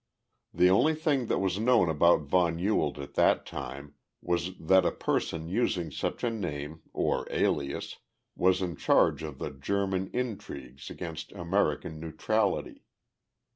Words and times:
The 0.51 0.67
only 0.71 0.95
thing 0.95 1.27
that 1.27 1.37
was 1.37 1.59
known 1.59 1.87
about 1.87 2.21
von 2.23 2.57
Ewald 2.57 2.97
at 2.97 3.13
that 3.13 3.45
time 3.45 3.93
was 4.19 4.57
that 4.57 4.83
a 4.83 4.91
person 4.91 5.47
using 5.47 5.91
such 5.91 6.23
a 6.23 6.31
name 6.31 6.81
or 6.91 7.27
alias 7.29 7.97
was 8.35 8.63
in 8.63 8.75
charge 8.75 9.21
of 9.21 9.37
the 9.37 9.51
German 9.51 10.09
intrigues 10.11 10.89
against 10.89 11.31
American 11.33 11.99
neutrality. 11.99 12.81